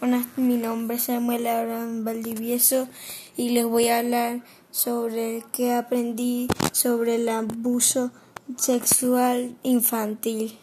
nombre 0.00 0.96
es 0.96 1.02
Samuel 1.04 1.46
Abraham 1.46 2.04
Valdivieso 2.04 2.88
y 3.36 3.50
les 3.50 3.64
voy 3.64 3.88
a 3.88 3.98
hablar 3.98 4.42
sobre 4.70 5.42
qué 5.52 5.72
aprendí 5.72 6.48
sobre 6.72 7.16
el 7.16 7.28
abuso 7.28 8.12
sexual 8.56 9.56
infantil. 9.62 10.56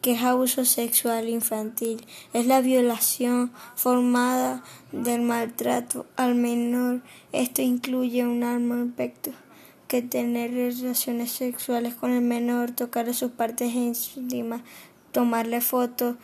¿Qué 0.00 0.12
es 0.12 0.22
abuso 0.22 0.64
sexual 0.64 1.28
infantil? 1.28 2.06
Es 2.32 2.46
la 2.46 2.60
violación 2.60 3.52
formada 3.74 4.62
del 4.92 5.22
maltrato 5.22 6.06
al 6.16 6.34
menor. 6.34 7.02
Esto 7.32 7.62
incluye 7.62 8.24
un 8.24 8.42
aspecto 8.42 9.32
que 9.88 10.02
tener 10.02 10.52
relaciones 10.52 11.32
sexuales 11.32 11.94
con 11.94 12.12
el 12.12 12.22
menor, 12.22 12.70
tocarle 12.70 13.12
sus 13.12 13.32
partes 13.32 13.74
íntimas, 13.74 14.62
tomarle 15.12 15.60
fotos 15.60 16.16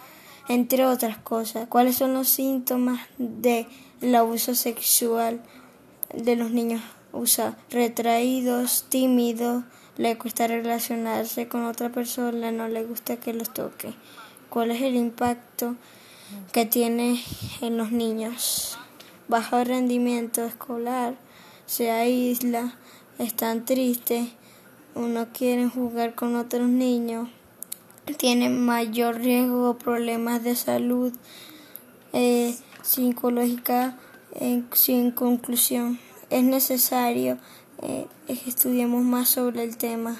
entre 0.48 0.86
otras 0.86 1.18
cosas. 1.18 1.68
¿Cuáles 1.68 1.96
son 1.96 2.14
los 2.14 2.28
síntomas 2.28 3.00
del 3.18 3.66
abuso 4.14 4.54
sexual 4.54 5.42
de 6.14 6.36
los 6.36 6.50
niños? 6.50 6.82
Usa 7.12 7.56
retraídos, 7.70 8.86
tímidos, 8.88 9.64
le 9.96 10.18
cuesta 10.18 10.46
relacionarse 10.46 11.46
con 11.46 11.64
otra 11.64 11.90
persona, 11.90 12.50
no 12.50 12.68
le 12.68 12.84
gusta 12.84 13.16
que 13.16 13.32
los 13.32 13.52
toque. 13.54 13.94
¿Cuál 14.50 14.72
es 14.72 14.82
el 14.82 14.96
impacto 14.96 15.76
que 16.52 16.66
tiene 16.66 17.22
en 17.60 17.76
los 17.76 17.92
niños? 17.92 18.78
Bajo 19.28 19.62
rendimiento 19.62 20.44
escolar, 20.44 21.14
se 21.66 21.90
aísla, 21.90 22.76
están 23.18 23.64
tristes, 23.64 24.28
uno 24.94 25.28
quiere 25.32 25.68
jugar 25.68 26.14
con 26.14 26.36
otros 26.36 26.68
niños 26.68 27.28
tienen 28.12 28.64
mayor 28.64 29.16
riesgo 29.16 29.72
de 29.72 29.80
problemas 29.80 30.44
de 30.44 30.54
salud 30.54 31.12
eh, 32.12 32.54
psicológica 32.82 33.96
sin 34.72 35.10
conclusión. 35.10 35.98
Es 36.30 36.42
necesario 36.42 37.38
eh, 37.82 38.06
que 38.26 38.48
estudiemos 38.48 39.02
más 39.02 39.28
sobre 39.28 39.64
el 39.64 39.76
tema, 39.76 40.16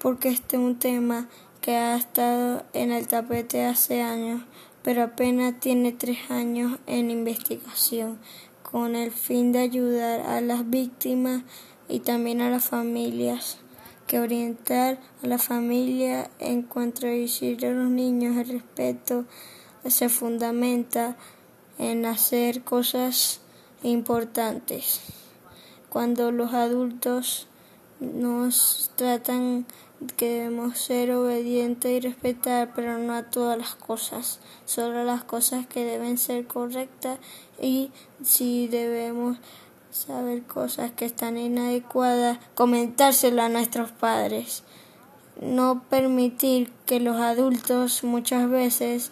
porque 0.00 0.28
este 0.28 0.56
es 0.56 0.62
un 0.62 0.78
tema 0.78 1.28
que 1.60 1.76
ha 1.76 1.96
estado 1.96 2.64
en 2.72 2.92
el 2.92 3.08
tapete 3.08 3.64
hace 3.64 4.02
años, 4.02 4.42
pero 4.82 5.02
apenas 5.02 5.58
tiene 5.58 5.92
tres 5.92 6.30
años 6.30 6.78
en 6.86 7.10
investigación, 7.10 8.18
con 8.62 8.94
el 8.94 9.10
fin 9.10 9.52
de 9.52 9.60
ayudar 9.60 10.20
a 10.20 10.40
las 10.40 10.68
víctimas 10.68 11.42
y 11.88 12.00
también 12.00 12.42
a 12.42 12.50
las 12.50 12.64
familias 12.64 13.58
que 14.08 14.18
orientar 14.18 14.98
a 15.22 15.26
la 15.26 15.38
familia 15.38 16.30
en 16.40 16.62
cuanto 16.62 17.06
a 17.06 17.10
decir 17.10 17.64
a 17.64 17.70
los 17.70 17.90
niños 17.90 18.36
el 18.36 18.48
respeto 18.48 19.26
se 19.86 20.08
fundamenta 20.08 21.16
en 21.78 22.06
hacer 22.06 22.62
cosas 22.64 23.40
importantes. 23.82 25.00
Cuando 25.88 26.32
los 26.32 26.52
adultos 26.54 27.46
nos 28.00 28.90
tratan 28.96 29.66
que 30.16 30.30
debemos 30.30 30.78
ser 30.78 31.12
obedientes 31.12 31.90
y 31.90 32.00
respetar, 32.00 32.72
pero 32.74 32.98
no 32.98 33.14
a 33.14 33.24
todas 33.24 33.58
las 33.58 33.74
cosas, 33.74 34.40
solo 34.64 35.04
las 35.04 35.24
cosas 35.24 35.66
que 35.66 35.84
deben 35.84 36.18
ser 36.18 36.46
correctas 36.46 37.18
y 37.60 37.90
si 38.22 38.68
debemos 38.68 39.38
saber 39.98 40.44
cosas 40.44 40.92
que 40.92 41.04
están 41.04 41.36
inadecuadas, 41.36 42.38
comentárselo 42.54 43.42
a 43.42 43.48
nuestros 43.48 43.90
padres. 43.90 44.62
No 45.40 45.82
permitir 45.88 46.70
que 46.86 47.00
los 47.00 47.16
adultos 47.16 48.04
muchas 48.04 48.48
veces 48.48 49.10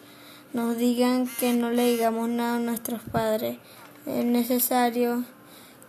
nos 0.52 0.76
digan 0.76 1.28
que 1.40 1.52
no 1.52 1.70
le 1.70 1.90
digamos 1.90 2.28
nada 2.28 2.56
a 2.56 2.60
nuestros 2.60 3.02
padres. 3.02 3.58
Es 4.06 4.24
necesario 4.24 5.24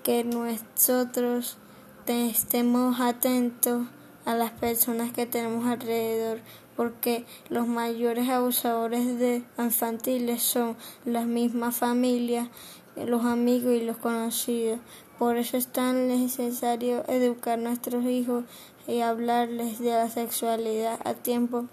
que 0.03 0.24
nosotros 0.24 1.58
estemos 2.08 3.00
atentos 3.00 3.88
a 4.25 4.35
las 4.35 4.52
personas 4.52 5.12
que 5.12 5.25
tenemos 5.25 5.68
alrededor, 5.68 6.40
porque 6.75 7.25
los 7.50 7.68
mayores 7.68 8.29
abusadores 8.29 9.19
de 9.19 9.44
infantiles 9.58 10.44
son 10.44 10.75
las 11.06 11.25
mismas 11.25 11.75
familias 11.75 12.50
los 13.06 13.25
amigos 13.25 13.74
y 13.74 13.81
los 13.81 13.97
conocidos. 13.97 14.80
Por 15.19 15.38
eso 15.38 15.58
es 15.58 15.68
tan 15.68 16.08
necesario 16.08 17.03
educar 17.08 17.59
a 17.59 17.62
nuestros 17.62 18.06
hijos 18.06 18.44
y 18.88 19.02
hablarles 19.02 19.80
de 19.80 19.91
la 19.91 20.09
sexualidad 20.09 21.00
a 21.03 21.13
tiempo 21.13 21.66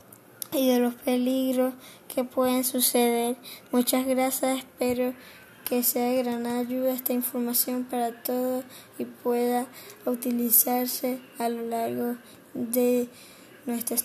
y 0.53 0.69
de 0.69 0.79
los 0.79 0.95
peligros 0.95 1.75
que 2.09 2.25
pueden 2.25 2.65
suceder. 2.65 3.37
Muchas 3.73 4.07
gracias, 4.07 4.59
espero 4.59 5.15
que 5.65 5.83
sea 5.83 6.11
de 6.11 6.23
gran 6.23 6.47
ayuda 6.47 6.93
esta 6.93 7.13
información 7.13 7.85
para 7.85 8.23
todos 8.23 8.65
y 8.99 9.05
pueda 9.05 9.67
utilizarse 10.05 11.21
a 11.39 11.49
lo 11.49 11.67
largo 11.67 12.17
de 12.53 13.09
nuestra 13.67 13.95